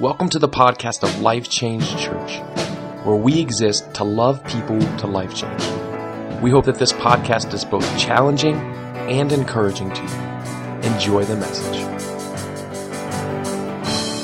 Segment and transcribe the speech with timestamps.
[0.00, 2.38] Welcome to the podcast of Life Change Church,
[3.04, 5.62] where we exist to love people to life change.
[6.40, 10.08] We hope that this podcast is both challenging and encouraging to you.
[10.94, 11.76] Enjoy the message.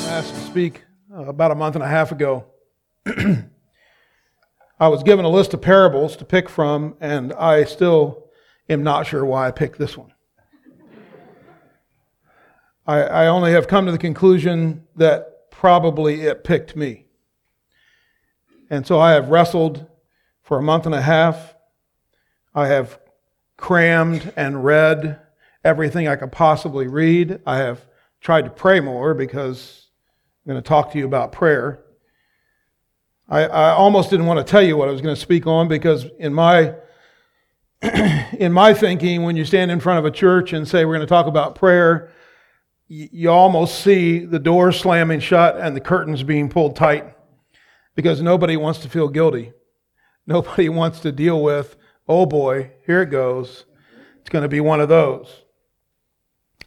[0.06, 0.84] I asked to speak
[1.14, 2.46] uh, about a month and a half ago.
[3.06, 8.30] I was given a list of parables to pick from, and I still
[8.70, 10.14] am not sure why I picked this one.
[12.86, 17.04] I, I only have come to the conclusion that probably it picked me.
[18.70, 19.84] And so I have wrestled
[20.40, 21.56] for a month and a half.
[22.54, 23.00] I have
[23.56, 25.18] crammed and read
[25.64, 27.40] everything I could possibly read.
[27.44, 27.84] I have
[28.20, 29.88] tried to pray more because
[30.46, 31.82] I'm going to talk to you about prayer.
[33.28, 35.66] I, I almost didn't want to tell you what I was going to speak on
[35.66, 36.76] because in my
[37.82, 41.00] in my thinking, when you stand in front of a church and say we're going
[41.00, 42.12] to talk about prayer,
[42.88, 47.14] you almost see the door slamming shut and the curtains being pulled tight
[47.94, 49.52] because nobody wants to feel guilty.
[50.26, 51.76] Nobody wants to deal with,
[52.08, 53.64] oh boy, here it goes.
[54.20, 55.42] It's going to be one of those.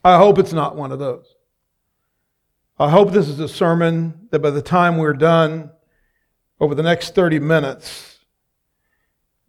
[0.04, 1.26] I hope it's not one of those.
[2.80, 5.72] I hope this is a sermon that by the time we're done,
[6.60, 8.20] over the next 30 minutes,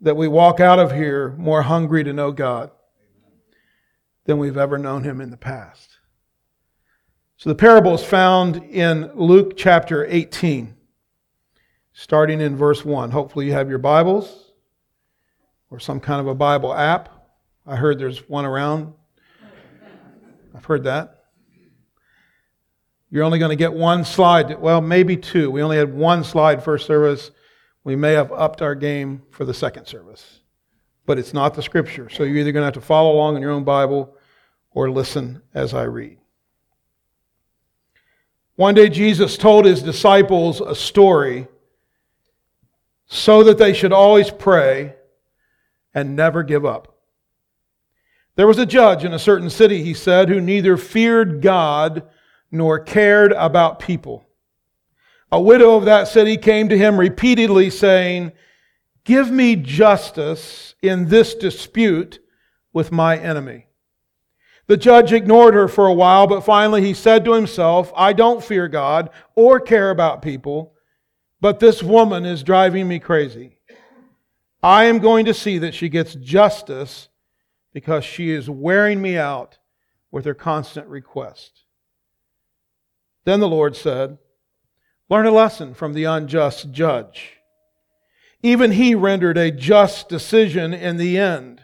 [0.01, 2.70] that we walk out of here more hungry to know God
[4.25, 5.92] than we've ever known Him in the past.
[7.43, 10.77] So the parable is found in Luke chapter 18,
[11.93, 13.11] starting in verse 1.
[13.11, 14.53] Hopefully, you have your Bibles
[15.69, 17.09] or some kind of a Bible app.
[17.67, 18.93] I heard there's one around.
[20.55, 21.25] I've heard that.
[23.11, 24.61] You're only going to get one slide.
[24.61, 25.51] Well, maybe two.
[25.51, 27.33] We only had one slide first service.
[27.83, 30.43] We may have upped our game for the second service.
[31.07, 32.09] But it's not the scripture.
[32.09, 34.15] So you're either going to have to follow along in your own Bible
[34.70, 36.19] or listen as I read.
[38.63, 41.49] One day Jesus told his disciples a story
[43.09, 44.95] so that they should always pray
[45.93, 46.97] and never give up.
[48.36, 52.09] There was a judge in a certain city, he said, who neither feared God
[52.53, 54.29] nor cared about people.
[55.33, 58.31] A widow of that city came to him repeatedly saying,
[59.03, 62.20] Give me justice in this dispute
[62.73, 63.67] with my enemy.
[64.67, 68.45] The judge ignored her for a while, but finally he said to himself, I don't
[68.45, 70.74] fear God or care about people,
[71.40, 73.58] but this woman is driving me crazy.
[74.62, 77.08] I am going to see that she gets justice
[77.73, 79.58] because she is wearing me out
[80.11, 81.64] with her constant request.
[83.24, 84.18] Then the Lord said,
[85.08, 87.39] Learn a lesson from the unjust judge.
[88.42, 91.61] Even he rendered a just decision in the end.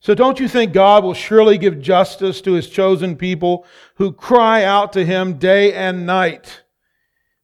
[0.00, 3.66] So don't you think God will surely give justice to his chosen people
[3.96, 6.62] who cry out to him day and night?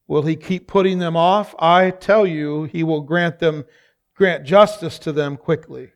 [0.09, 1.55] Will he keep putting them off?
[1.59, 3.66] I tell you, he will grant them
[4.15, 5.93] grant justice to them quickly.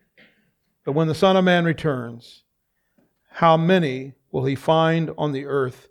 [0.85, 2.43] But when the Son of Man returns,
[3.31, 5.87] how many will he find on the earth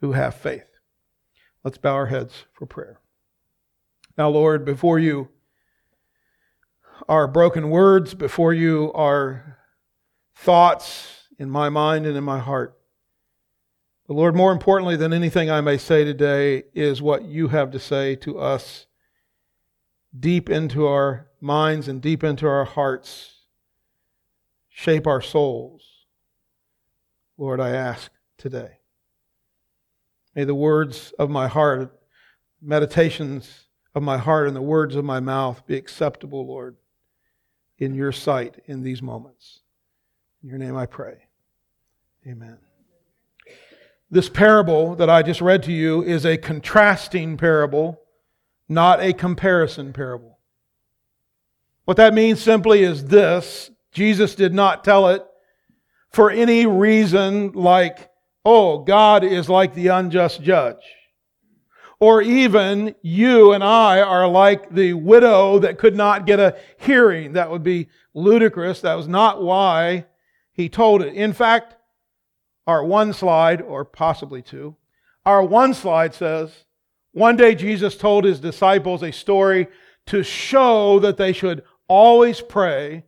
[0.00, 0.66] who have faith?
[1.62, 2.98] Let's bow our heads for prayer.
[4.16, 5.28] Now, Lord, before you
[7.08, 9.57] are broken words, before you are
[10.38, 12.78] thoughts in my mind and in my heart.
[14.06, 17.78] But Lord, more importantly than anything I may say today is what you have to
[17.78, 18.86] say to us
[20.18, 23.34] deep into our minds and deep into our hearts.
[24.68, 25.82] Shape our souls.
[27.36, 28.78] Lord, I ask today.
[30.34, 32.00] May the words of my heart,
[32.62, 36.76] meditations of my heart, and the words of my mouth be acceptable, Lord,
[37.76, 39.60] in your sight in these moments.
[40.42, 41.16] In your name I pray.
[42.26, 42.58] Amen.
[44.10, 48.00] This parable that I just read to you is a contrasting parable,
[48.68, 50.38] not a comparison parable.
[51.84, 55.24] What that means simply is this Jesus did not tell it
[56.10, 58.10] for any reason like,
[58.44, 60.82] oh, God is like the unjust judge.
[62.00, 67.32] Or even you and I are like the widow that could not get a hearing.
[67.32, 68.82] That would be ludicrous.
[68.82, 70.06] That was not why
[70.58, 71.14] he told it.
[71.14, 71.76] In fact,
[72.66, 74.74] our one slide, or possibly two,
[75.24, 76.64] our one slide says,
[77.12, 79.68] one day Jesus told his disciples a story
[80.06, 83.04] to show that they should always pray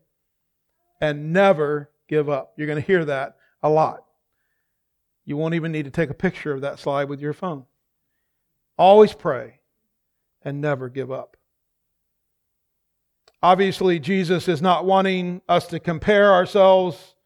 [1.01, 2.53] and never give up.
[2.57, 4.05] You're going to hear that a lot.
[5.25, 7.65] You won't even need to take a picture of that slide with your phone.
[8.79, 9.59] Always pray
[10.43, 11.37] and never give up.
[13.43, 17.17] Obviously, Jesus is not wanting us to compare ourselves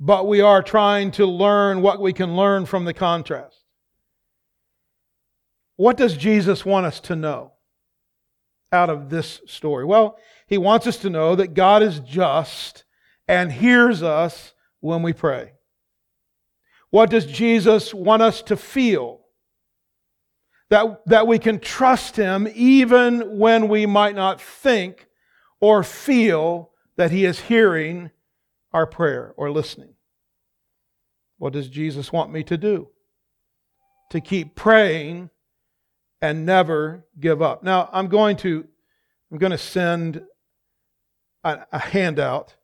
[0.00, 3.64] but we are trying to learn what we can learn from the contrast.
[5.76, 7.52] What does Jesus want us to know
[8.72, 9.84] out of this story?
[9.84, 12.84] Well, he wants us to know that God is just
[13.26, 15.52] and hears us when we pray.
[16.90, 19.20] What does Jesus want us to feel?
[20.70, 25.06] That, that we can trust Him even when we might not think
[25.60, 28.10] or feel that He is hearing
[28.72, 29.94] our prayer or listening.
[31.38, 32.88] What does Jesus want me to do?
[34.10, 35.30] To keep praying
[36.20, 37.62] and never give up.
[37.62, 38.66] Now, I'm going to,
[39.30, 40.22] I'm going to send
[41.44, 42.56] a, a handout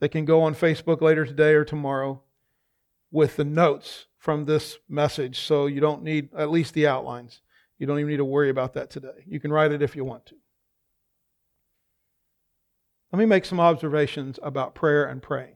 [0.00, 2.22] that can go on Facebook later today or tomorrow
[3.10, 5.40] with the notes from this message.
[5.40, 7.40] So you don't need at least the outlines.
[7.78, 9.24] You don't even need to worry about that today.
[9.26, 10.34] You can write it if you want to.
[13.12, 15.54] Let me make some observations about prayer and praying.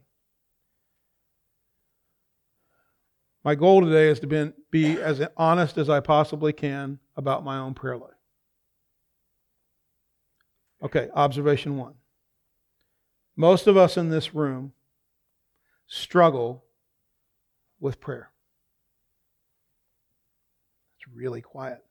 [3.45, 7.75] My goal today is to be, as honest as I possibly can about my own
[7.75, 8.11] prayer life.
[10.83, 11.95] Okay, observation one.
[13.37, 14.73] Most of us in this room
[15.87, 16.65] struggle
[17.81, 18.31] with prayer.
[20.97, 21.85] It's really quiet.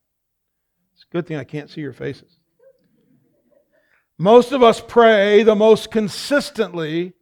[0.94, 2.41] It's a good thing I can't see your faces.
[4.22, 7.14] Most of us pray the most consistently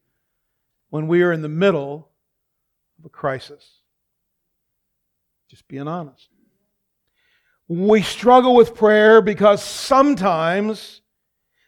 [0.89, 2.09] when we are in the middle
[2.99, 3.79] of a crisis.
[5.47, 6.27] Just being honest.
[7.69, 10.99] We struggle with prayer because sometimes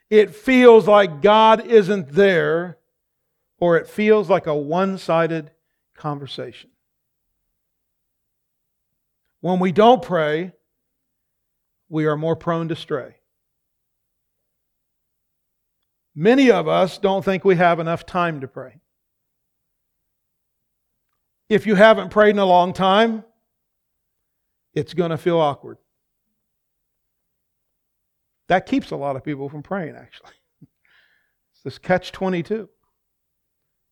[0.09, 2.77] it feels like God isn't there
[3.57, 5.49] or it feels like a one sided
[5.95, 6.71] conversation.
[9.39, 10.51] When we don't pray,
[11.87, 13.20] we are more prone to stray.
[16.21, 18.79] Many of us don't think we have enough time to pray.
[21.49, 23.23] If you haven't prayed in a long time,
[24.75, 25.79] it's going to feel awkward.
[28.49, 30.33] That keeps a lot of people from praying, actually.
[31.53, 32.69] It's this catch 22.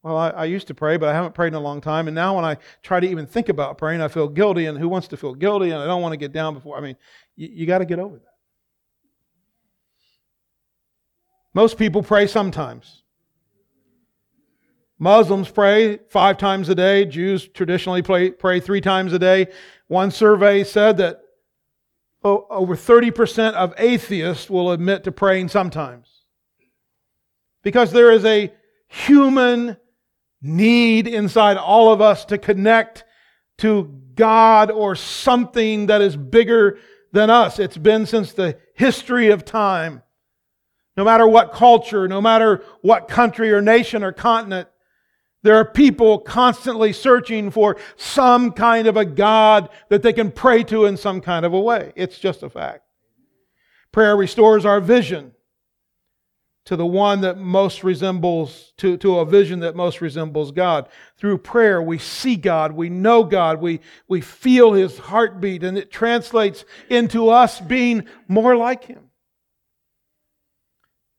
[0.03, 2.07] Well, I, I, used to pray, but I haven't prayed in a long time.
[2.07, 4.67] And now when I try to even think about praying, I feel guilty.
[4.67, 5.71] And who wants to feel guilty?
[5.71, 6.77] And I don't want to get down before.
[6.77, 6.95] I mean,
[7.35, 8.28] you, you got to get over that.
[11.53, 13.03] Most people pray sometimes.
[14.99, 17.05] Muslims pray five times a day.
[17.05, 19.47] Jews traditionally pray, pray three times a day.
[19.87, 21.21] One survey said that
[22.23, 26.25] over 30% of atheists will admit to praying sometimes.
[27.63, 28.53] Because there is a
[28.87, 29.77] human
[30.41, 33.05] need inside all of us to connect
[33.59, 36.77] to God or something that is bigger
[37.13, 37.57] than us.
[37.57, 40.03] It's been since the history of time.
[40.99, 44.67] No matter what culture, no matter what country or nation or continent,
[45.43, 50.61] there are people constantly searching for some kind of a God that they can pray
[50.65, 51.93] to in some kind of a way.
[51.95, 52.81] It's just a fact.
[53.93, 55.31] Prayer restores our vision
[56.65, 60.89] to the one that most resembles, to, to a vision that most resembles God.
[61.15, 63.79] Through prayer, we see God, we know God, we,
[64.09, 69.08] we feel His heartbeat, and it translates into us being more like Him.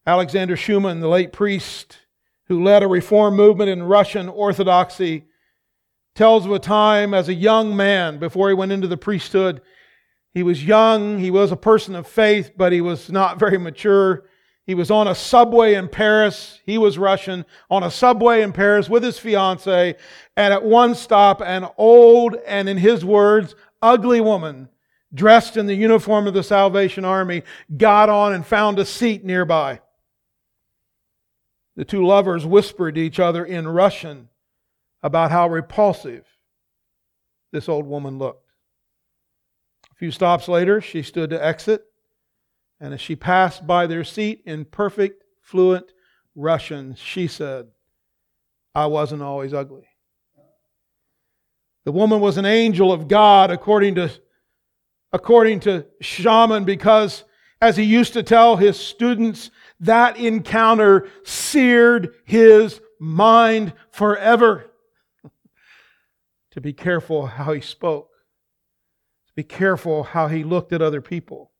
[0.06, 1.98] Alexander Schmemann, the late priest,
[2.46, 5.24] who led a reform movement in Russian Orthodoxy,
[6.14, 9.60] tells of a time as a young man before he went into the priesthood.
[10.32, 14.24] He was young, he was a person of faith, but he was not very mature.
[14.66, 16.60] He was on a subway in Paris.
[16.64, 19.94] He was Russian, on a subway in Paris with his fiancee.
[20.36, 24.68] And at one stop, an old and, in his words, ugly woman
[25.12, 27.42] dressed in the uniform of the Salvation Army
[27.76, 29.80] got on and found a seat nearby.
[31.80, 34.28] The two lovers whispered to each other in Russian
[35.02, 36.26] about how repulsive
[37.52, 38.46] this old woman looked.
[39.90, 41.84] A few stops later, she stood to exit,
[42.80, 45.86] and as she passed by their seat in perfect, fluent
[46.34, 47.68] Russian, she said,
[48.74, 49.88] I wasn't always ugly.
[51.86, 54.10] The woman was an angel of God, according to,
[55.14, 57.24] according to Schmemann, because
[57.62, 64.66] as he used to tell his students, that encounter seared his mind forever.
[66.52, 68.10] to be careful how he spoke,
[69.28, 71.50] to be careful how he looked at other people.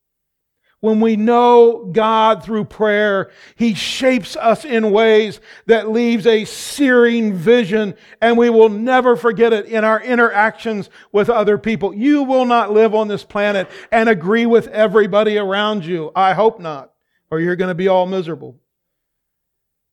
[0.80, 7.34] When we know God through prayer, He shapes us in ways that leaves a searing
[7.34, 11.94] vision and we will never forget it in our interactions with other people.
[11.94, 16.12] You will not live on this planet and agree with everybody around you.
[16.16, 16.89] I hope not
[17.30, 18.58] or you're going to be all miserable.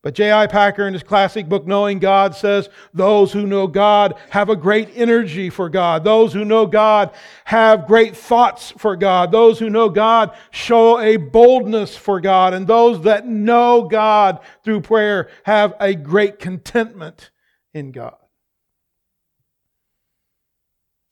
[0.03, 0.47] But J.I.
[0.47, 4.89] Packer in his classic book, Knowing God, says those who know God have a great
[4.95, 6.03] energy for God.
[6.03, 7.11] Those who know God
[7.45, 9.31] have great thoughts for God.
[9.31, 12.53] Those who know God show a boldness for God.
[12.53, 17.31] And those that know God through prayer have a great contentment
[17.73, 18.15] in God.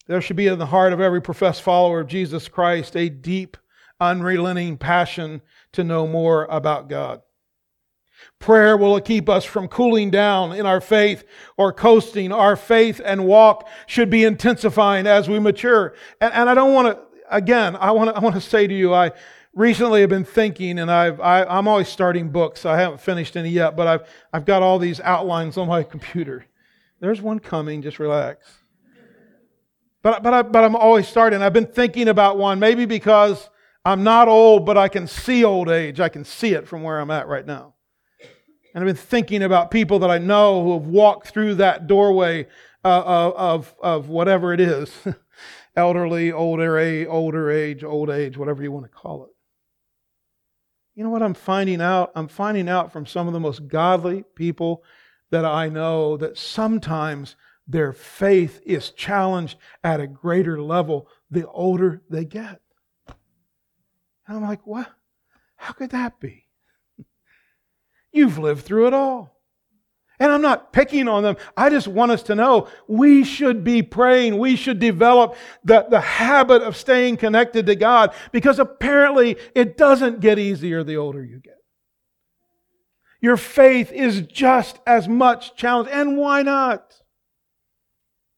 [0.07, 3.57] There should be in the heart of every professed follower of Jesus Christ a deep,
[3.99, 5.41] unrelenting passion
[5.75, 7.21] to know more about God.
[8.39, 11.23] Prayer will keep us from cooling down in our faith
[11.57, 12.31] or coasting.
[12.31, 15.95] Our faith and walk should be intensifying as we mature.
[16.19, 18.73] And, and I don't want to, again, I want to, I want to say to
[18.73, 19.11] you, I
[19.53, 22.65] recently have been thinking, and I've, I, i am always starting books.
[22.65, 26.45] I haven't finished any yet, but I've, I've got all these outlines on my computer.
[26.99, 28.45] There's one coming, just relax.
[30.01, 31.41] But, but, I, but I'm always starting.
[31.41, 33.49] I've been thinking about one, maybe because
[33.85, 35.99] I'm not old, but I can see old age.
[35.99, 37.75] I can see it from where I'm at right now.
[38.73, 42.47] And I've been thinking about people that I know who have walked through that doorway
[42.83, 44.91] uh, of, of whatever it is
[45.75, 49.31] elderly, older age, older age, old age, whatever you want to call it.
[50.95, 52.11] You know what I'm finding out?
[52.15, 54.83] I'm finding out from some of the most godly people
[55.29, 57.35] that I know that sometimes
[57.67, 62.61] their faith is challenged at a greater level the older they get.
[64.27, 64.87] And I'm like, what?
[65.55, 66.45] How could that be?
[68.11, 69.35] You've lived through it all.
[70.19, 71.35] And I'm not picking on them.
[71.57, 74.37] I just want us to know we should be praying.
[74.37, 80.21] We should develop the, the habit of staying connected to God because apparently it doesn't
[80.21, 81.57] get easier the older you get.
[83.21, 85.91] Your faith is just as much challenged.
[85.91, 87.01] And why not?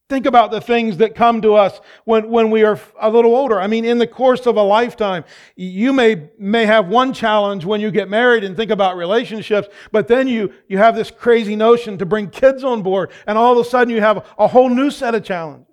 [0.10, 3.60] Think about the things that come to us when, when we are a little older.
[3.60, 5.26] I mean, in the course of a lifetime,
[5.58, 10.08] you may, may have one challenge when you get married and think about relationships, but
[10.08, 13.66] then you, you have this crazy notion to bring kids on board, and all of
[13.66, 15.68] a sudden you have a whole new set of challenges.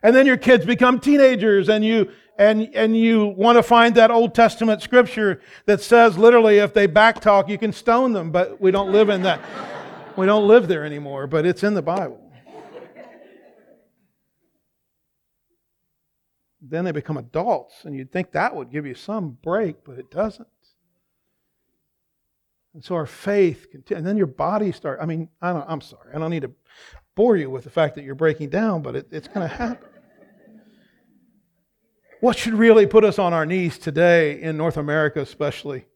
[0.00, 4.12] And then your kids become teenagers and you, and, and you want to find that
[4.12, 8.70] Old Testament scripture that says literally if they backtalk, you can stone them, but we
[8.70, 9.40] don't live in that.
[10.16, 12.27] we don't live there anymore, but it's in the Bible.
[16.60, 20.10] Then they become adults, and you'd think that would give you some break, but it
[20.10, 20.48] doesn't.
[22.74, 25.02] And so our faith, and then your body starts.
[25.02, 26.52] I mean, I don't, I'm sorry, I don't need to
[27.14, 29.88] bore you with the fact that you're breaking down, but it, it's going to happen.
[32.20, 35.86] What should really put us on our knees today, in North America especially,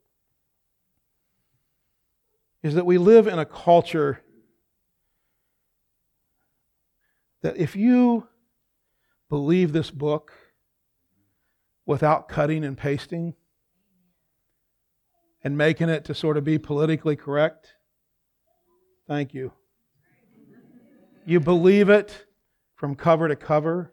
[2.62, 4.23] is that we live in a culture
[7.42, 8.28] that if you
[9.28, 10.33] believe this book,
[11.93, 13.35] without cutting and pasting
[15.45, 17.75] and making it to sort of be politically correct?
[19.07, 19.53] Thank you.
[21.27, 22.25] You believe it
[22.75, 23.93] from cover to cover,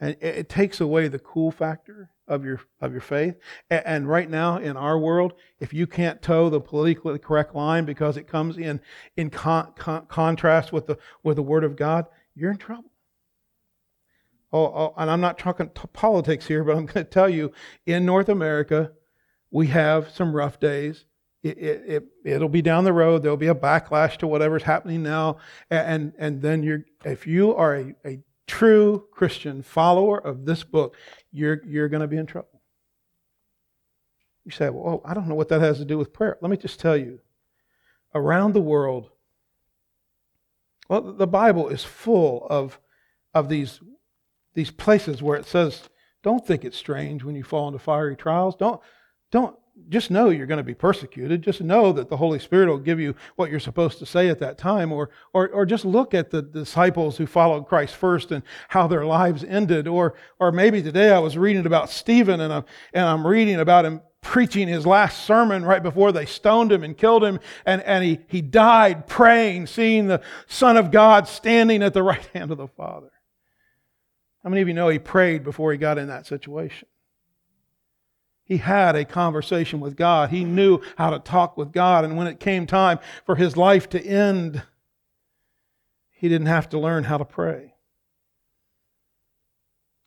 [0.00, 3.36] and it takes away the cool factor of your of your faith.
[3.70, 8.16] And right now in our world, if you can't toe the politically correct line because
[8.16, 8.80] it comes in
[9.18, 12.87] in con, con, contrast with the with the Word of God, you're in trouble.
[14.52, 17.52] Oh, oh, and I'm not talking politics here, but I'm going to tell you
[17.86, 18.92] in North America,
[19.50, 21.04] we have some rough days.
[21.42, 23.22] It, it, it, will be down the road.
[23.22, 25.38] There'll be a backlash to whatever's happening now.
[25.70, 30.96] And, and then you're, if you are a, a true Christian follower of this book,
[31.30, 32.62] you're, you're going to be in trouble.
[34.44, 36.38] You say, well, oh, I don't know what that has to do with prayer.
[36.40, 37.20] Let me just tell you
[38.14, 39.10] around the world,
[40.88, 42.80] well, the Bible is full of,
[43.34, 43.80] of these
[44.58, 45.88] these places where it says,
[46.24, 48.56] don't think it's strange when you fall into fiery trials.
[48.56, 48.80] Don't,
[49.30, 49.56] don't,
[49.88, 51.42] just know you're going to be persecuted.
[51.42, 54.40] Just know that the Holy Spirit will give you what you're supposed to say at
[54.40, 54.90] that time.
[54.90, 59.06] Or, or, or just look at the disciples who followed Christ first and how their
[59.06, 59.86] lives ended.
[59.86, 63.84] Or, or maybe today I was reading about Stephen and I'm, and I'm reading about
[63.84, 67.38] him preaching his last sermon right before they stoned him and killed him.
[67.64, 72.26] And, and he, he died praying, seeing the Son of God standing at the right
[72.34, 73.12] hand of the Father.
[74.48, 76.88] How many of you know he prayed before he got in that situation?
[78.44, 80.30] He had a conversation with God.
[80.30, 82.02] He knew how to talk with God.
[82.02, 84.62] And when it came time for his life to end,
[86.08, 87.74] he didn't have to learn how to pray.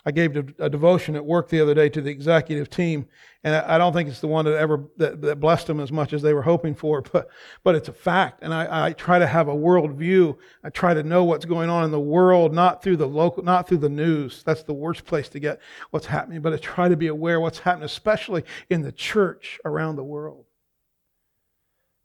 [0.05, 3.07] I gave a devotion at work the other day to the executive team,
[3.43, 6.13] and I don't think it's the one that ever that, that blessed them as much
[6.13, 7.29] as they were hoping for, but
[7.63, 8.39] but it's a fact.
[8.41, 10.37] And I, I try to have a world view.
[10.63, 13.67] I try to know what's going on in the world, not through the local, not
[13.67, 14.43] through the news.
[14.43, 15.59] That's the worst place to get
[15.91, 16.41] what's happening.
[16.41, 20.45] But I try to be aware what's happening, especially in the church around the world.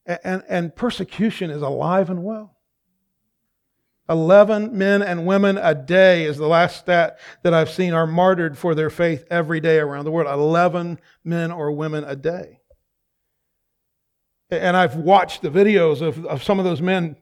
[0.06, 2.55] And, and persecution is alive and well.
[4.08, 8.56] 11 men and women a day is the last stat that I've seen are martyred
[8.56, 10.28] for their faith every day around the world.
[10.28, 12.60] 11 men or women a day.
[14.50, 17.16] And I've watched the videos of, of some of those men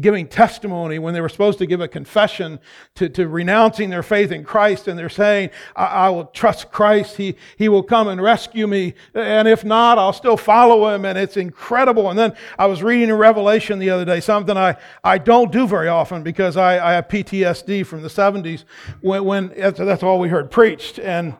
[0.00, 2.58] giving testimony when they were supposed to give a confession
[2.94, 7.16] to, to renouncing their faith in Christ and they're saying, I, I, will trust Christ.
[7.16, 8.94] He, he will come and rescue me.
[9.14, 11.04] And if not, I'll still follow him.
[11.04, 12.10] And it's incredible.
[12.10, 15.66] And then I was reading in Revelation the other day, something I, I don't do
[15.66, 18.64] very often because I, I have PTSD from the 70s
[19.00, 20.98] when, when that's all we heard preached.
[20.98, 21.34] And,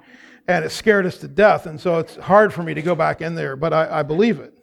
[0.46, 1.66] and it scared us to death.
[1.66, 4.40] And so it's hard for me to go back in there, but I, I believe
[4.40, 4.57] it.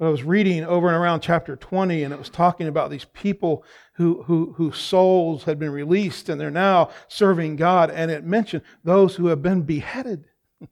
[0.00, 3.64] I was reading over and around chapter 20, and it was talking about these people
[3.94, 7.90] who, who, whose souls had been released and they're now serving God.
[7.90, 10.24] And it mentioned those who have been beheaded.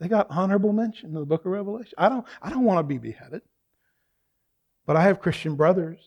[0.00, 1.92] they got honorable mention in the book of Revelation.
[1.98, 3.42] I don't, I don't want to be beheaded.
[4.86, 6.00] But I have Christian brothers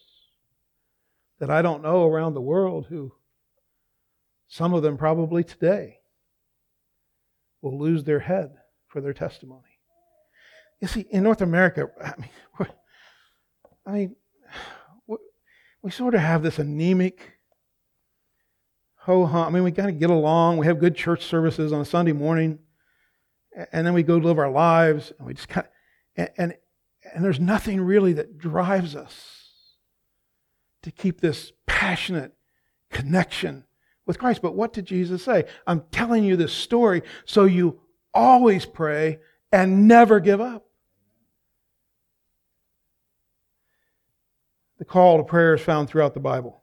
[1.40, 3.14] that I don't know around the world who,
[4.48, 6.00] some of them probably today,
[7.62, 8.56] will lose their head
[8.88, 9.75] for their testimony.
[10.82, 12.30] You see, in North America, I mean,
[13.86, 14.16] I mean,
[15.82, 17.34] we sort of have this anemic
[18.98, 19.48] ho hum.
[19.48, 20.58] I mean, we got to get along.
[20.58, 22.58] We have good church services on a Sunday morning,
[23.72, 25.72] and then we go live our lives, and we just kind of,
[26.18, 26.54] and, and,
[27.14, 29.68] and there's nothing really that drives us
[30.82, 32.34] to keep this passionate
[32.92, 33.66] connection
[34.08, 34.42] with Christ.
[34.42, 35.46] But what did Jesus say?
[35.68, 37.80] I'm telling you this story so you
[38.14, 39.20] always pray
[39.52, 40.66] and never give up.
[44.78, 46.62] The call to prayer is found throughout the Bible.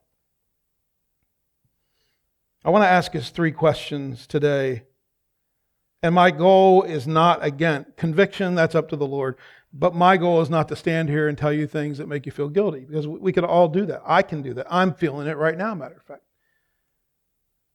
[2.65, 4.85] I want to ask us three questions today.
[6.03, 9.37] And my goal is not, again, conviction, that's up to the Lord.
[9.73, 12.33] But my goal is not to stand here and tell you things that make you
[12.33, 14.03] feel guilty, because we could all do that.
[14.05, 14.67] I can do that.
[14.69, 16.23] I'm feeling it right now, matter of fact.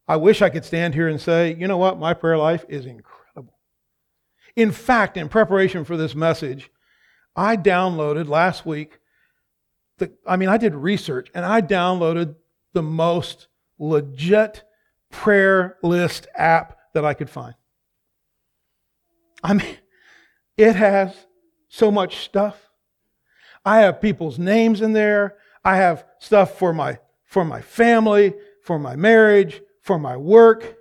[0.08, 2.86] I wish I could stand here and say, you know what, my prayer life is
[2.86, 3.27] incredible.
[4.58, 6.72] In fact, in preparation for this message,
[7.36, 9.00] I downloaded last week
[10.00, 12.36] the, I mean, I did research and I downloaded
[12.74, 14.64] the most legit
[15.12, 17.54] prayer list app that I could find.
[19.44, 19.78] I mean,
[20.58, 21.16] it has
[21.68, 22.58] so much stuff.
[23.64, 25.36] I have people's names in there.
[25.64, 30.77] I have stuff for my, for my family, for my marriage, for my work.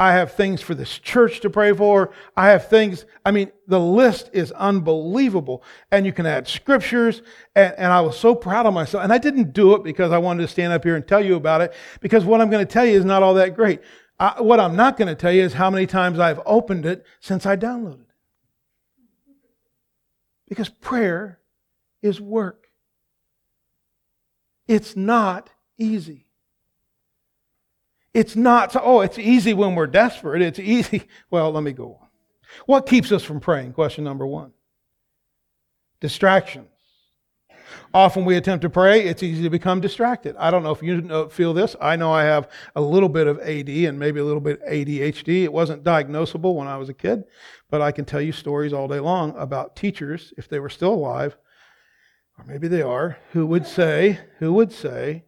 [0.00, 2.10] I have things for this church to pray for.
[2.34, 5.62] I have things, I mean, the list is unbelievable.
[5.92, 7.20] And you can add scriptures.
[7.54, 9.04] And, and, I was so proud of myself.
[9.04, 11.34] And I didn't do it because I wanted to stand up here and tell you
[11.34, 13.82] about it, because what I'm going to tell you is not all that great.
[14.18, 17.04] I, what I'm not going to tell you is how many times I've opened it
[17.20, 18.06] since I downloaded it.
[20.48, 21.40] Because prayer
[22.00, 22.68] is work,
[24.66, 26.29] it's not easy.
[28.12, 30.42] It's not, oh, it's easy when we're desperate.
[30.42, 31.06] It's easy.
[31.30, 32.08] Well, let me go on.
[32.66, 33.72] What keeps us from praying?
[33.72, 34.52] Question number one
[36.00, 36.66] distractions.
[37.92, 40.36] Often we attempt to pray, it's easy to become distracted.
[40.38, 41.76] I don't know if you feel this.
[41.80, 45.42] I know I have a little bit of AD and maybe a little bit ADHD.
[45.44, 47.24] It wasn't diagnosable when I was a kid,
[47.68, 50.94] but I can tell you stories all day long about teachers, if they were still
[50.94, 51.36] alive,
[52.38, 55.24] or maybe they are, who would say, who would say,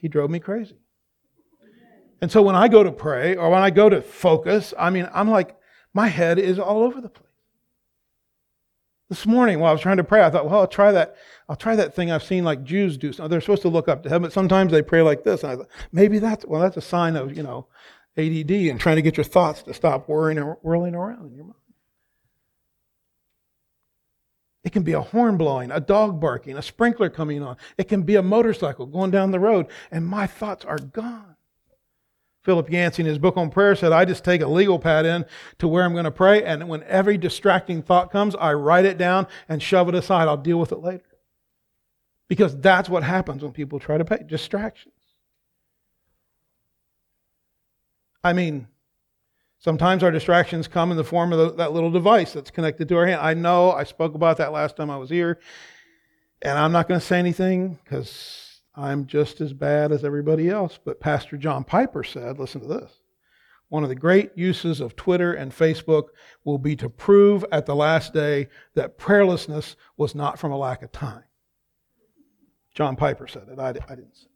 [0.00, 0.81] he drove me crazy.
[2.22, 5.08] And so when I go to pray or when I go to focus, I mean,
[5.12, 5.56] I'm like,
[5.92, 7.28] my head is all over the place.
[9.08, 11.16] This morning, while I was trying to pray, I thought, well, I'll try that.
[11.48, 13.12] I'll try that thing I've seen like Jews do.
[13.12, 15.42] So they're supposed to look up to heaven, but sometimes they pray like this.
[15.42, 17.66] And I thought, maybe that's well, that's a sign of you know
[18.16, 21.44] ADD and trying to get your thoughts to stop worrying and whirling around in your
[21.44, 21.56] mind.
[24.64, 27.56] It can be a horn blowing, a dog barking, a sprinkler coming on.
[27.76, 31.31] It can be a motorcycle going down the road, and my thoughts are gone.
[32.42, 35.24] Philip Yancey in his book on prayer said, I just take a legal pad in
[35.58, 38.98] to where I'm going to pray, and when every distracting thought comes, I write it
[38.98, 40.26] down and shove it aside.
[40.26, 41.04] I'll deal with it later.
[42.28, 44.94] Because that's what happens when people try to pray distractions.
[48.24, 48.66] I mean,
[49.58, 52.96] sometimes our distractions come in the form of the, that little device that's connected to
[52.96, 53.20] our hand.
[53.20, 55.38] I know I spoke about that last time I was here,
[56.40, 60.78] and I'm not going to say anything because I'm just as bad as everybody else.
[60.82, 63.00] But Pastor John Piper said, listen to this.
[63.68, 66.08] One of the great uses of Twitter and Facebook
[66.44, 70.82] will be to prove at the last day that prayerlessness was not from a lack
[70.82, 71.24] of time.
[72.74, 73.58] John Piper said it.
[73.58, 74.30] I, I didn't say it.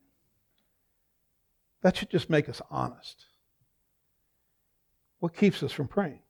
[1.82, 3.26] That should just make us honest.
[5.20, 6.20] What keeps us from praying?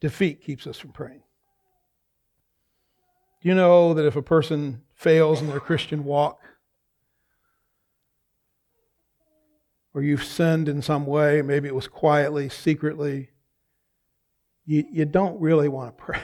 [0.00, 1.22] Defeat keeps us from praying.
[3.42, 6.40] Do you know that if a person fails in their Christian walk,
[9.94, 13.30] or you've sinned in some way, maybe it was quietly, secretly,
[14.64, 16.20] you, you don't really want to pray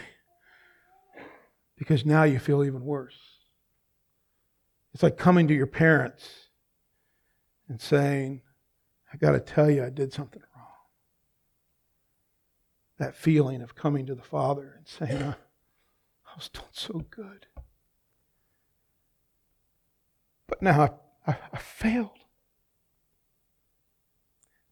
[1.76, 3.16] because now you feel even worse.
[4.92, 6.28] It's like coming to your parents
[7.68, 8.42] and saying,
[9.12, 10.66] I got to tell you, I did something wrong.
[12.98, 17.46] That feeling of coming to the Father and saying, I, I was doing so good.
[20.46, 20.82] But now
[21.26, 22.23] I, I, I failed.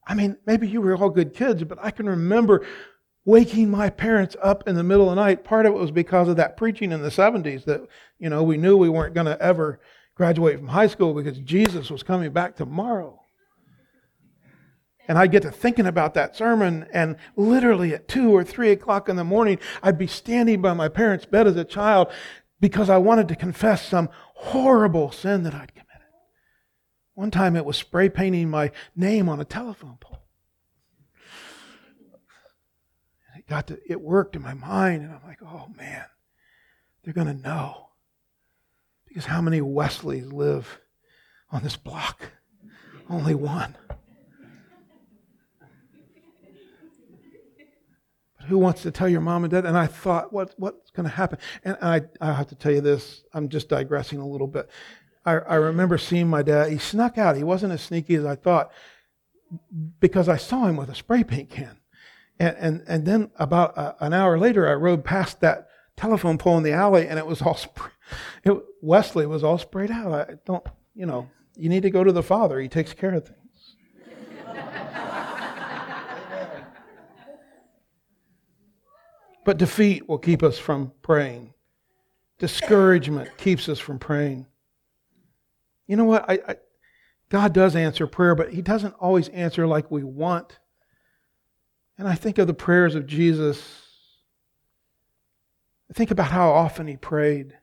[0.07, 2.65] I mean, maybe you were all good kids, but I can remember
[3.25, 5.43] waking my parents up in the middle of the night.
[5.43, 7.81] Part of it was because of that preaching in the 70s that,
[8.19, 9.79] you know, we knew we weren't going to ever
[10.15, 13.21] graduate from high school because Jesus was coming back tomorrow.
[15.07, 19.09] And I'd get to thinking about that sermon, and literally at two or three o'clock
[19.09, 22.09] in the morning, I'd be standing by my parents' bed as a child
[22.61, 25.82] because I wanted to confess some horrible sin that I'd committed.
[27.15, 30.19] One time it was spray painting my name on a telephone pole.
[33.37, 36.05] it got to, it worked in my mind, and I'm like, oh man,
[37.03, 37.89] they're going to know.
[39.07, 40.79] Because how many Wesleys live
[41.51, 42.31] on this block?
[43.09, 43.75] Only one.
[48.37, 49.65] But who wants to tell your mom and dad?
[49.65, 51.37] And I thought, what, what's going to happen?
[51.63, 54.69] And I, I have to tell you this, I'm just digressing a little bit.
[55.25, 56.71] I, I remember seeing my dad.
[56.71, 57.37] He snuck out.
[57.37, 58.71] He wasn't as sneaky as I thought
[59.99, 61.77] because I saw him with a spray paint can.
[62.39, 66.57] And, and, and then about a, an hour later, I rode past that telephone pole
[66.57, 67.91] in the alley and it was all, spray,
[68.43, 70.11] it, Wesley was all sprayed out.
[70.11, 72.59] I don't, you know, you need to go to the Father.
[72.59, 73.39] He takes care of things.
[79.45, 81.53] but defeat will keep us from praying.
[82.39, 84.47] Discouragement keeps us from praying.
[85.87, 86.25] You know what?
[86.29, 86.55] I, I,
[87.29, 90.59] God does answer prayer, but He doesn't always answer like we want.
[91.97, 93.81] And I think of the prayers of Jesus.
[95.89, 97.57] I think about how often He prayed.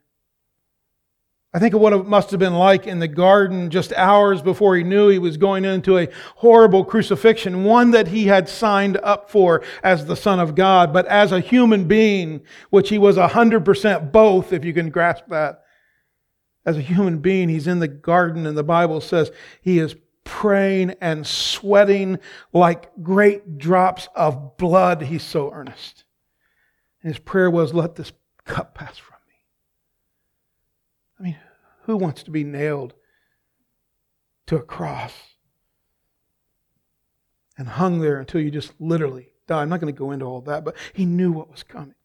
[1.53, 4.77] I think of what it must have been like in the garden just hours before
[4.77, 6.07] he knew he was going into a
[6.37, 11.05] horrible crucifixion, one that he had signed up for as the Son of God, but
[11.07, 15.65] as a human being, which he was 100% both, if you can grasp that.
[16.65, 20.95] As a human being, he's in the garden, and the Bible says he is praying
[21.01, 22.19] and sweating
[22.53, 25.03] like great drops of blood.
[25.03, 26.03] He's so earnest.
[27.01, 28.11] And his prayer was, Let this
[28.45, 29.35] cup pass from me.
[31.19, 31.37] I mean,
[31.83, 32.93] who wants to be nailed
[34.47, 35.13] to a cross
[37.57, 39.61] and hung there until you just literally die?
[39.61, 41.95] I'm not going to go into all that, but he knew what was coming.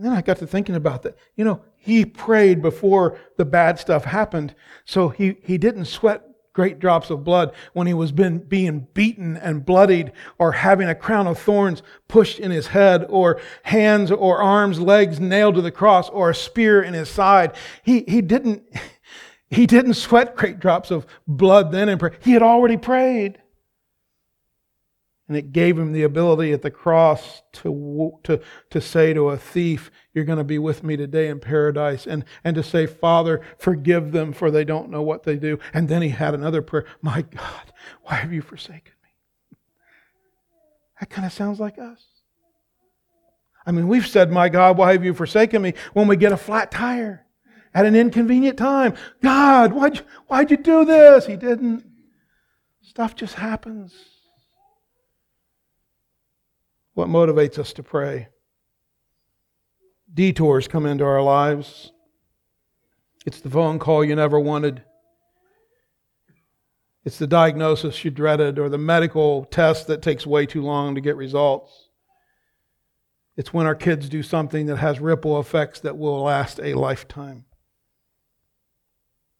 [0.00, 1.18] And then I got to thinking about that.
[1.36, 4.54] You know, he prayed before the bad stuff happened,
[4.86, 9.36] so he, he didn't sweat great drops of blood when he was been, being beaten
[9.36, 14.38] and bloodied or having a crown of thorns pushed in his head or hands or
[14.38, 17.54] arms, legs nailed to the cross or a spear in his side.
[17.82, 18.62] He, he didn't,
[19.50, 22.16] he didn't sweat great drops of blood then and pray.
[22.22, 23.36] He had already prayed.
[25.30, 28.40] And it gave him the ability at the cross to, to,
[28.70, 32.04] to say to a thief, You're going to be with me today in paradise.
[32.04, 35.60] And, and to say, Father, forgive them, for they don't know what they do.
[35.72, 39.56] And then he had another prayer My God, why have you forsaken me?
[40.98, 42.04] That kind of sounds like us.
[43.64, 45.74] I mean, we've said, My God, why have you forsaken me?
[45.92, 47.24] when we get a flat tire
[47.72, 48.94] at an inconvenient time.
[49.22, 51.26] God, why'd you, why'd you do this?
[51.26, 51.84] He didn't.
[52.82, 53.94] Stuff just happens.
[57.00, 58.28] What motivates us to pray?
[60.12, 61.92] Detours come into our lives.
[63.24, 64.82] It's the phone call you never wanted.
[67.06, 71.00] It's the diagnosis you dreaded or the medical test that takes way too long to
[71.00, 71.88] get results.
[73.34, 77.46] It's when our kids do something that has ripple effects that will last a lifetime.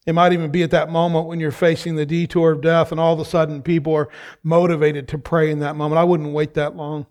[0.06, 2.98] It might even be at that moment when you're facing the detour of death and
[2.98, 4.08] all of a sudden people are
[4.42, 5.98] motivated to pray in that moment.
[5.98, 7.04] I wouldn't wait that long.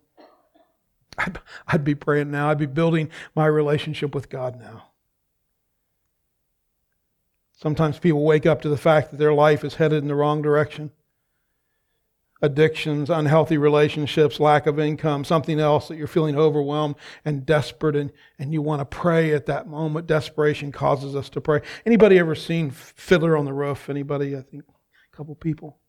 [1.19, 2.49] I'd, I'd be praying now.
[2.49, 4.86] I'd be building my relationship with God now.
[7.62, 10.41] Sometimes people wake up to the fact that their life is headed in the wrong
[10.41, 10.91] direction.
[12.41, 18.13] Addictions, unhealthy relationships, lack of income, something else that you're feeling overwhelmed and desperate and,
[18.38, 20.08] and you want to pray at that moment.
[20.08, 21.60] Desperation causes us to pray.
[21.86, 23.89] Anybody ever seen Fiddler on the Roof?
[23.89, 24.38] Anybody?
[24.38, 25.79] I think a couple people.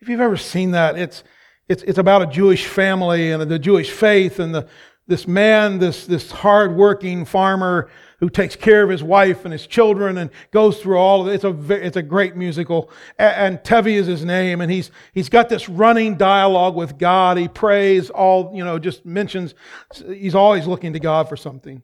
[0.00, 1.22] If you've ever seen that, it's
[1.68, 4.68] it's, it's about a Jewish family and the Jewish faith and the,
[5.06, 10.16] this man, this, this hard-working farmer who takes care of his wife and his children
[10.18, 11.34] and goes through all of it.
[11.34, 12.90] It's a, it's a great musical.
[13.18, 17.36] And, and Tevye is his name, and he's, he's got this running dialogue with God.
[17.36, 19.54] He prays all, you know, just mentions,
[20.06, 21.82] he's always looking to God for something.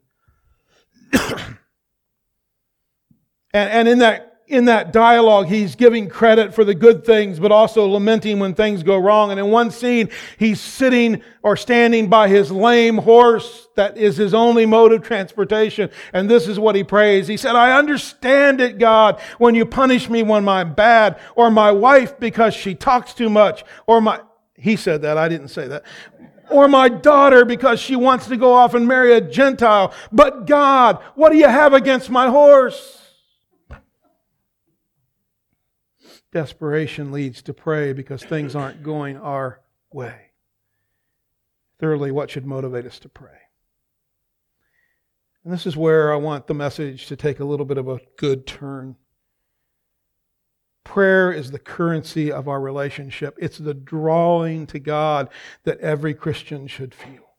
[1.13, 1.57] and,
[3.53, 7.87] and in that in that dialogue, he's giving credit for the good things, but also
[7.87, 9.31] lamenting when things go wrong.
[9.31, 14.33] And in one scene, he's sitting or standing by his lame horse that is his
[14.33, 15.89] only mode of transportation.
[16.13, 17.27] And this is what he prays.
[17.27, 21.71] He said, I understand it, God, when you punish me when I'm bad, or my
[21.71, 24.19] wife because she talks too much, or my,
[24.55, 25.83] he said that, I didn't say that.
[26.49, 29.93] Or my daughter because she wants to go off and marry a Gentile.
[30.11, 33.00] But God, what do you have against my horse?
[36.31, 40.31] Desperation leads to pray because things aren't going our way.
[41.79, 43.37] Thirdly, what should motivate us to pray?
[45.43, 47.99] And this is where I want the message to take a little bit of a
[48.17, 48.95] good turn.
[50.83, 53.37] Prayer is the currency of our relationship.
[53.39, 55.29] It's the drawing to God
[55.63, 57.31] that every Christian should feel.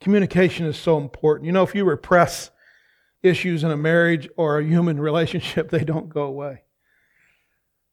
[0.00, 1.46] Communication is so important.
[1.46, 2.50] You know, if you repress
[3.22, 6.62] issues in a marriage or a human relationship, they don't go away.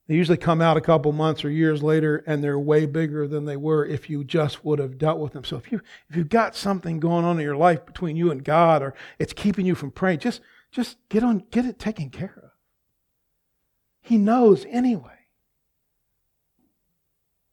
[0.09, 3.45] They usually come out a couple months or years later and they're way bigger than
[3.45, 5.43] they were if you just would have dealt with them.
[5.43, 8.43] So if you if you've got something going on in your life between you and
[8.43, 10.41] God or it's keeping you from praying, just
[10.71, 12.49] just get on get it taken care of.
[14.01, 15.11] He knows anyway.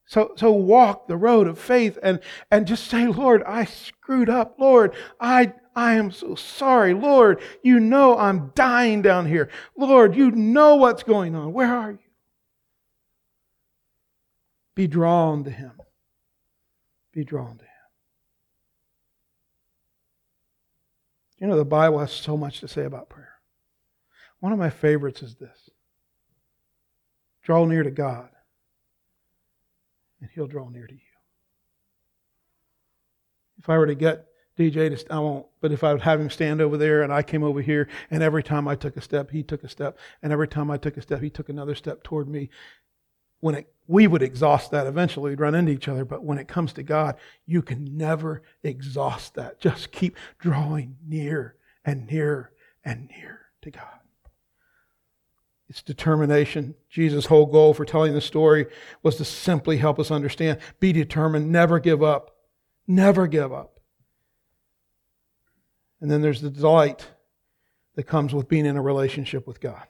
[0.06, 4.54] So, so walk the road of faith and, and just say, Lord, I screwed up.
[4.58, 6.94] Lord, I, I am so sorry.
[6.94, 9.50] Lord, you know I'm dying down here.
[9.76, 11.52] Lord, you know what's going on.
[11.52, 11.98] Where are you?
[14.76, 15.72] Be drawn to Him.
[17.12, 17.70] Be drawn to Him.
[21.38, 23.32] You know, the Bible has so much to say about prayer.
[24.38, 25.70] One of my favorites is this
[27.42, 28.28] draw near to God,
[30.20, 31.00] and He'll draw near to you.
[33.58, 34.26] If I were to get
[34.58, 37.22] DJ to, I won't, but if I would have him stand over there and I
[37.22, 40.32] came over here, and every time I took a step, he took a step, and
[40.32, 42.50] every time I took a step, he took another step toward me,
[43.46, 46.04] when it, we would exhaust that eventually, we'd run into each other.
[46.04, 47.14] But when it comes to God,
[47.46, 49.60] you can never exhaust that.
[49.60, 51.54] Just keep drawing near
[51.84, 52.50] and nearer
[52.84, 54.00] and near to God.
[55.68, 56.74] It's determination.
[56.90, 58.66] Jesus' whole goal for telling the story
[59.04, 62.32] was to simply help us understand be determined, never give up.
[62.88, 63.78] Never give up.
[66.00, 67.06] And then there's the delight
[67.94, 69.86] that comes with being in a relationship with God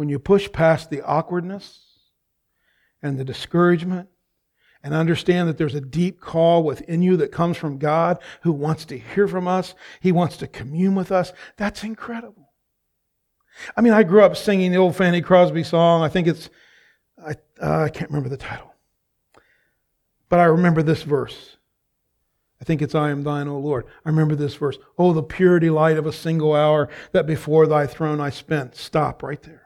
[0.00, 1.80] when you push past the awkwardness
[3.02, 4.08] and the discouragement
[4.82, 8.86] and understand that there's a deep call within you that comes from God who wants
[8.86, 12.50] to hear from us, He wants to commune with us, that's incredible.
[13.76, 16.00] I mean, I grew up singing the old Fanny Crosby song.
[16.00, 16.48] I think it's,
[17.22, 17.32] I,
[17.62, 18.72] uh, I can't remember the title.
[20.30, 21.58] But I remember this verse.
[22.58, 23.84] I think it's I am thine, O Lord.
[24.06, 24.78] I remember this verse.
[24.96, 28.76] Oh, the purity light of a single hour that before thy throne I spent.
[28.76, 29.59] Stop right there.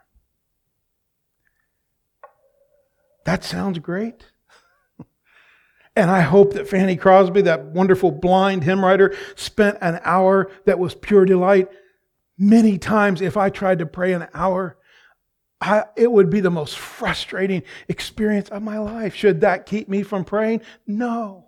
[3.24, 4.26] That sounds great.
[5.96, 10.80] And I hope that Fanny Crosby, that wonderful blind hymn writer, spent an hour that
[10.80, 11.68] was pure delight.
[12.36, 14.76] Many times, if I tried to pray an hour,
[15.60, 19.14] I, it would be the most frustrating experience of my life.
[19.14, 20.62] Should that keep me from praying?
[20.84, 21.46] No.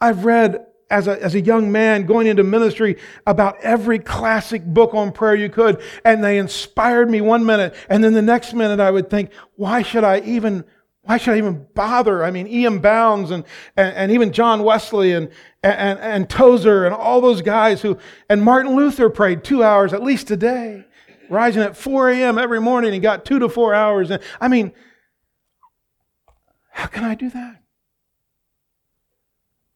[0.00, 4.92] I've read as a, as a young man going into ministry about every classic book
[4.92, 8.80] on prayer you could, and they inspired me one minute, and then the next minute
[8.80, 10.64] I would think, why should I even,
[11.02, 12.24] why should I even bother?
[12.24, 12.80] I mean, E.M.
[12.80, 13.44] Bounds and,
[13.76, 15.30] and, and, even John Wesley and,
[15.62, 17.96] and, and Tozer and all those guys who,
[18.28, 20.84] and Martin Luther prayed two hours at least a day,
[21.28, 22.36] rising at 4 a.m.
[22.36, 24.10] every morning and got two to four hours.
[24.10, 24.72] And I mean,
[26.72, 27.59] how can I do that?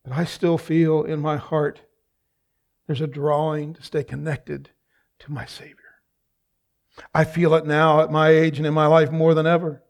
[0.05, 1.81] But I still feel in my heart
[2.87, 4.71] there's a drawing to stay connected
[5.21, 5.79] to my Savior.
[7.13, 9.83] I feel it now at my age and in my life more than ever.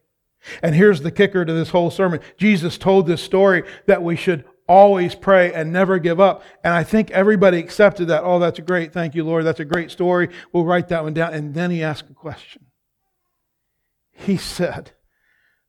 [0.63, 4.45] And here's the kicker to this whole sermon Jesus told this story that we should
[4.67, 6.43] always pray and never give up.
[6.63, 8.23] And I think everybody accepted that.
[8.25, 8.93] Oh, that's great.
[8.93, 9.45] Thank you, Lord.
[9.45, 10.29] That's a great story.
[10.53, 11.35] We'll write that one down.
[11.35, 12.67] And then he asked a question.
[14.13, 14.93] He said,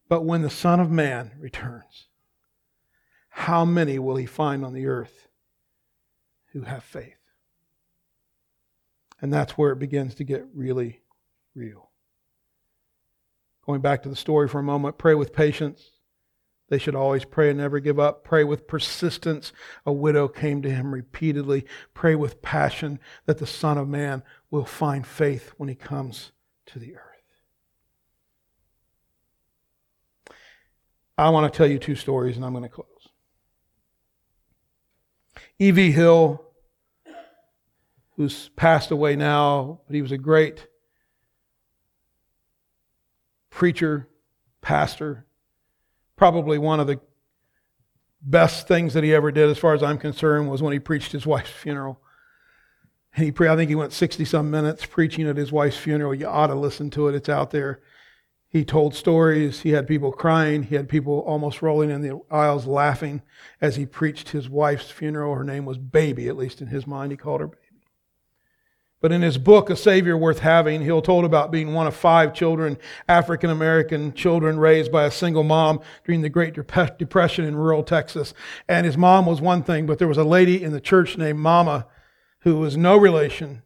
[0.08, 2.05] But when the Son of Man returns,
[3.38, 5.28] how many will he find on the earth
[6.54, 7.18] who have faith?
[9.22, 11.02] And that's where it begins to get really
[11.54, 11.92] real.
[13.66, 15.92] Going back to the story for a moment, pray with patience,
[16.70, 18.24] They should always pray and never give up.
[18.24, 19.54] Pray with persistence.
[19.86, 21.66] A widow came to him repeatedly.
[21.94, 26.32] Pray with passion that the Son of Man will find faith when he comes
[26.68, 27.02] to the earth.
[31.18, 32.95] I want to tell you two stories and I'm going to close.
[35.60, 35.92] E.V.
[35.92, 36.44] Hill,
[38.18, 40.68] who's passed away now, but he was a great
[43.50, 44.08] preacher,
[44.62, 45.26] pastor,
[46.18, 47.00] probably one of the
[48.22, 51.12] best things that he ever did, as far as I'm concerned, was when he preached
[51.12, 52.02] his wife's funeral.
[53.16, 56.14] And he, I think he went 60 some minutes preaching at his wife's funeral.
[56.14, 57.82] You ought to listen to it, it's out there.
[58.56, 59.64] He told stories.
[59.64, 60.64] He had people crying.
[60.64, 63.22] He had people almost rolling in the aisles laughing
[63.60, 65.36] as he preached his wife's funeral.
[65.36, 67.84] Her name was Baby, at least in his mind, he called her Baby.
[69.02, 72.34] But in his book, A Savior Worth Having, he'll told about being one of five
[72.34, 72.78] children,
[73.10, 78.34] African American children raised by a single mom during the Great Depression in rural Texas.
[78.70, 81.40] And his mom was one thing, but there was a lady in the church named
[81.40, 81.88] Mama
[82.44, 83.64] who was no relation,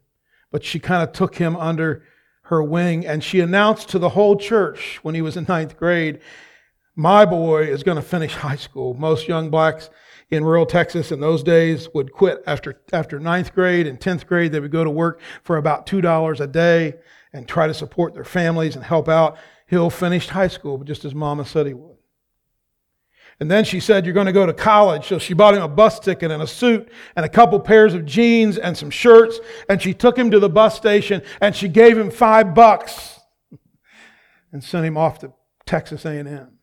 [0.50, 2.02] but she kind of took him under
[2.50, 6.20] her wing, and she announced to the whole church when he was in ninth grade,
[6.96, 8.92] My boy is going to finish high school.
[8.94, 9.88] Most young blacks
[10.30, 14.50] in rural Texas in those days would quit after, after ninth grade and 10th grade.
[14.50, 16.96] They would go to work for about $2 a day
[17.32, 19.38] and try to support their families and help out.
[19.66, 21.89] Hill finished high school, just as Mama said he would.
[23.40, 25.08] And then she said, You're going to go to college.
[25.08, 28.04] So she bought him a bus ticket and a suit and a couple pairs of
[28.04, 29.40] jeans and some shirts.
[29.68, 33.18] And she took him to the bus station and she gave him five bucks
[34.52, 35.32] and sent him off to
[35.64, 36.58] Texas A&M.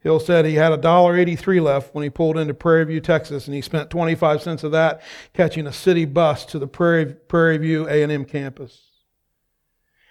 [0.00, 3.46] Hill said he had a dollar eighty-three left when he pulled into Prairie View, Texas,
[3.46, 5.02] and he spent 25 cents of that
[5.34, 8.87] catching a city bus to the Prairie, Prairie View A&M campus.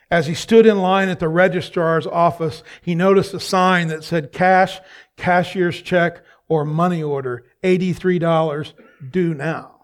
[0.10, 4.32] As he stood in line at the registrar's office, he noticed a sign that said
[4.32, 4.80] cash,
[5.18, 8.74] cashier's check, or money order, $83
[9.12, 9.78] due now.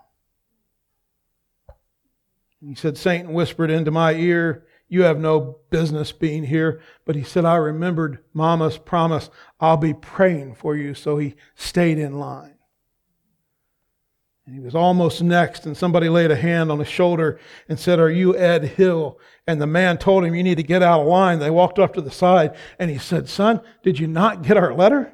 [2.65, 6.81] He said, Satan whispered into my ear, You have no business being here.
[7.03, 10.93] But he said, I remembered Mama's promise, I'll be praying for you.
[10.93, 12.52] So he stayed in line.
[14.45, 17.99] And he was almost next, and somebody laid a hand on his shoulder and said,
[17.99, 19.17] Are you Ed Hill?
[19.47, 21.39] And the man told him, You need to get out of line.
[21.39, 24.73] They walked off to the side, and he said, Son, did you not get our
[24.73, 25.13] letter?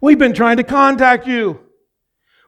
[0.00, 1.60] We've been trying to contact you.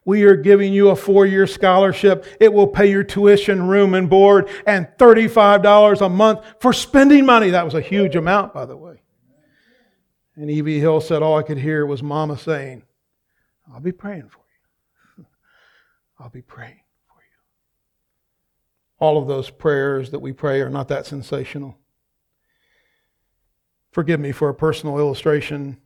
[0.04, 2.24] We are giving you a four year scholarship.
[2.38, 7.50] It will pay your tuition, room, and board, and $35 a month for spending money.
[7.50, 9.02] That was a huge amount, by the way.
[10.36, 10.78] And E.V.
[10.78, 12.84] Hill said, All I could hear was Mama saying,
[13.72, 14.45] I'll be praying for you.
[16.18, 17.38] I'll be praying for you.
[18.98, 21.78] All of those prayers that we pray are not that sensational.
[23.90, 25.78] Forgive me for a personal illustration.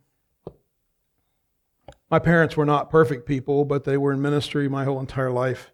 [2.09, 5.71] My parents were not perfect people, but they were in ministry my whole entire life.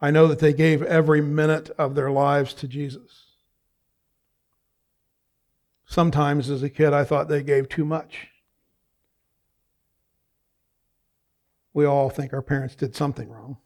[0.00, 3.24] I know that they gave every minute of their lives to Jesus.
[5.86, 8.28] Sometimes as a kid, I thought they gave too much.
[11.78, 13.56] We all think our parents did something wrong.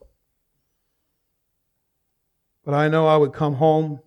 [2.63, 4.01] But I know I would come home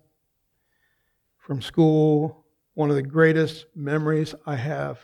[1.38, 2.44] from school.
[2.74, 5.00] One of the greatest memories I have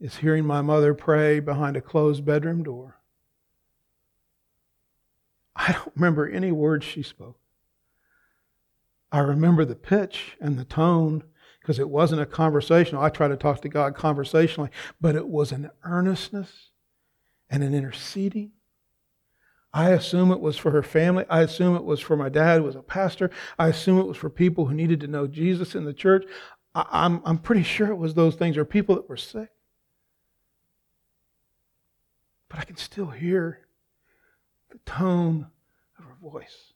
[0.00, 2.96] is hearing my mother pray behind a closed bedroom door.
[5.54, 7.38] I don't remember any words she spoke.
[9.12, 11.22] I remember the pitch and the tone
[11.60, 13.00] because it wasn't a conversational.
[13.00, 16.71] I try to talk to God conversationally, but it was an earnestness
[17.52, 18.50] and an interceding.
[19.74, 21.24] I assume it was for her family.
[21.30, 23.30] I assume it was for my dad, who was a pastor.
[23.58, 26.24] I assume it was for people who needed to know Jesus in the church.
[26.74, 29.50] I, I'm, I'm pretty sure it was those things, or people that were sick.
[32.48, 33.60] But I can still hear
[34.70, 35.46] the tone
[35.98, 36.72] of her voice.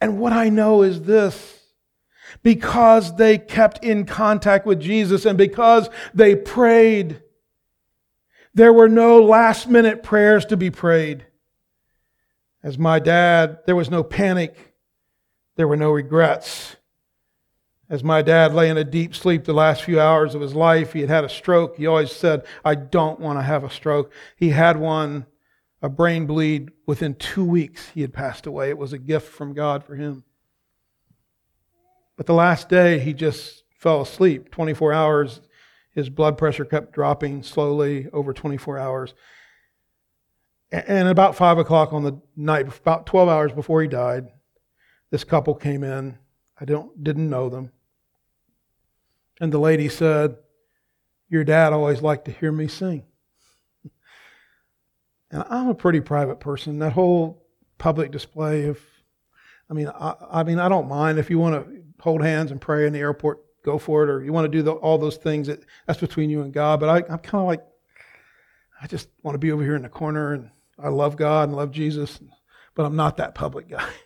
[0.00, 1.62] And what I know is this
[2.42, 7.22] because they kept in contact with Jesus and because they prayed,
[8.54, 11.26] there were no last minute prayers to be prayed.
[12.62, 14.74] As my dad, there was no panic.
[15.56, 16.76] There were no regrets.
[17.90, 20.92] As my dad lay in a deep sleep the last few hours of his life,
[20.92, 21.76] he had had a stroke.
[21.76, 24.12] He always said, I don't want to have a stroke.
[24.36, 25.26] He had one,
[25.80, 26.70] a brain bleed.
[26.86, 28.68] Within two weeks, he had passed away.
[28.68, 30.24] It was a gift from God for him.
[32.16, 34.50] But the last day, he just fell asleep.
[34.50, 35.40] 24 hours
[35.98, 39.14] his blood pressure kept dropping slowly over 24 hours.
[40.70, 44.28] And about 5 o'clock on the night, about 12 hours before he died,
[45.10, 46.16] this couple came in.
[46.60, 47.72] I don't, didn't know them.
[49.40, 50.36] And the lady said,
[51.28, 53.04] Your dad always liked to hear me sing.
[55.30, 56.78] And I'm a pretty private person.
[56.78, 57.44] That whole
[57.76, 58.78] public display of,
[59.68, 62.60] I mean, I, I mean, I don't mind if you want to hold hands and
[62.60, 65.16] pray in the airport, go for it, or you want to do the, all those
[65.16, 65.46] things.
[65.46, 66.80] That, that's between you and God.
[66.80, 67.64] But I, I'm kind of like,
[68.80, 71.56] I just want to be over here in the corner, and I love God and
[71.56, 72.20] love Jesus,
[72.74, 73.88] but I'm not that public guy.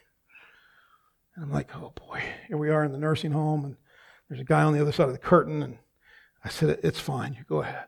[1.34, 3.76] And I'm like, oh boy, here we are in the nursing home, and
[4.28, 5.78] there's a guy on the other side of the curtain, and
[6.44, 7.86] I said, it's fine, you go ahead.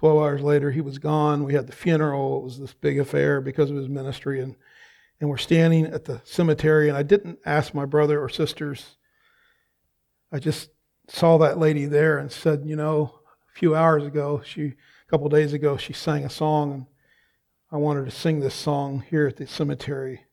[0.00, 1.44] 12 hours later, he was gone.
[1.44, 2.38] We had the funeral.
[2.38, 4.40] It was this big affair because of his ministry.
[4.40, 4.56] And,
[5.20, 8.96] and we're standing at the cemetery, and I didn't ask my brother or sisters.
[10.32, 10.70] I just
[11.08, 13.20] saw that lady there and said, You know,
[13.54, 16.86] a few hours ago, she, a couple days ago, she sang a song, and
[17.70, 20.24] I wanted to sing this song here at the cemetery.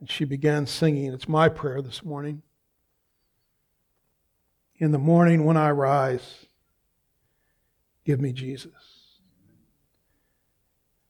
[0.00, 1.12] And she began singing.
[1.12, 2.42] It's my prayer this morning.
[4.76, 6.46] In the morning when I rise,
[8.04, 8.72] Give me Jesus.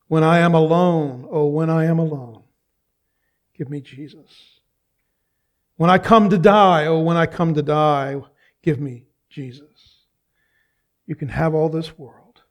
[0.08, 2.42] When I am alone, oh, when I am alone,
[3.56, 4.60] give me Jesus.
[5.76, 8.20] When I come to die, oh, when I come to die,
[8.62, 10.04] give me Jesus.
[11.06, 12.42] You can have all this world,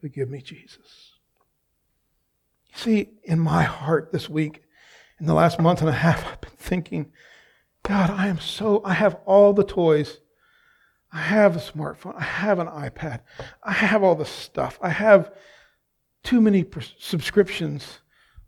[0.00, 1.12] but give me Jesus.
[2.74, 4.62] See, in my heart this week,
[5.18, 7.12] in the last month and a half, I've been thinking,
[7.82, 10.18] God, I am so, I have all the toys
[11.12, 12.16] I have a smartphone.
[12.16, 13.20] I have an iPad.
[13.62, 14.78] I have all this stuff.
[14.80, 15.30] I have
[16.22, 16.64] too many
[16.98, 18.00] subscriptions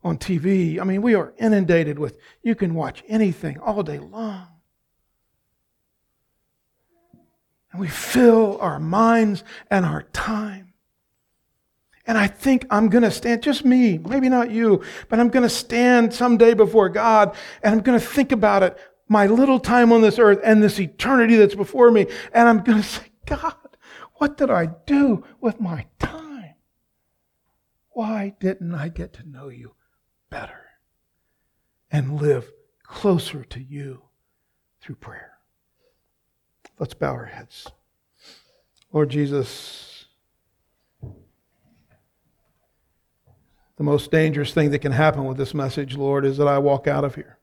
[0.02, 0.80] on TV.
[0.80, 4.46] I mean, we are inundated with, you can watch anything all day long.
[7.72, 10.74] And we fill our minds and our time.
[12.06, 15.42] And I think I'm going to stand, just me, maybe not you, but I'm going
[15.42, 19.92] to stand someday before God and I'm going to think about it my little time
[19.92, 22.06] on this earth and this eternity that's before me.
[22.32, 23.54] And I'm going to say, God,
[24.14, 25.86] what did I do with my?
[27.94, 29.74] Why didn't I get to know you
[30.28, 30.66] better
[31.90, 34.02] and live closer to you
[34.80, 35.32] through prayer?
[36.78, 37.66] Let's bow our heads.
[38.92, 40.04] Lord Jesus,
[43.76, 46.86] the most dangerous thing that can happen with this message, Lord, is that I walk
[46.86, 47.38] out of here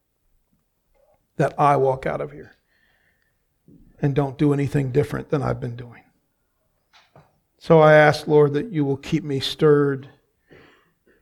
[1.41, 2.55] that I walk out of here
[3.99, 6.03] and don't do anything different than I've been doing.
[7.57, 10.07] So I ask, Lord, that you will keep me stirred,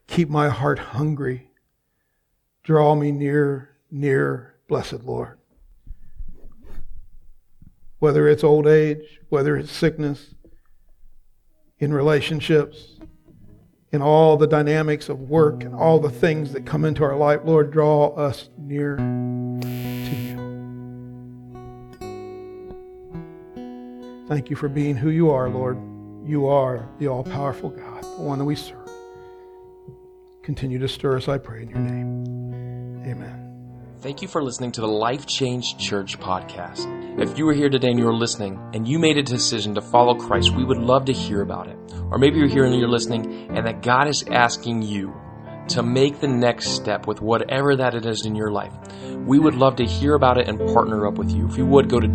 [0.09, 1.51] keep my heart hungry,
[2.63, 5.37] draw me near, near, blessed Lord.
[7.99, 10.33] Whether it's old age, whether it's sickness,
[11.79, 12.95] in relationships,
[13.91, 17.41] in all the dynamics of work and all the things that come into our life,
[17.43, 20.37] Lord, draw us near to you.
[24.27, 25.77] Thank you for being who you are, Lord.
[26.25, 28.78] You are the all powerful God, the one that we serve.
[30.49, 33.03] Continue to stir us, I pray, in your name.
[33.05, 33.93] Amen.
[34.01, 37.21] Thank you for listening to the Life Change Church podcast.
[37.21, 40.15] If you were here today and you're listening and you made a decision to follow
[40.15, 41.77] Christ, we would love to hear about it.
[42.09, 45.13] Or maybe you're here and you're listening and that God is asking you
[45.67, 48.73] to make the next step with whatever that it is in your life.
[49.27, 51.47] We would love to hear about it and partner up with you.
[51.47, 52.07] If you would, go to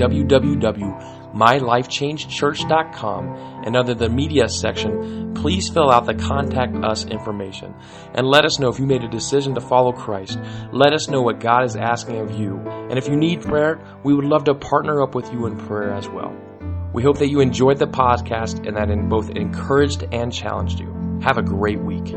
[1.34, 7.74] www.mylifechangechurch.com and under the media section, please fill out the contact us information
[8.14, 10.38] and let us know if you made a decision to follow Christ.
[10.72, 12.58] Let us know what God is asking of you.
[12.66, 15.92] And if you need prayer, we would love to partner up with you in prayer
[15.92, 16.36] as well.
[16.92, 21.20] We hope that you enjoyed the podcast and that it both encouraged and challenged you.
[21.22, 22.14] Have a great week.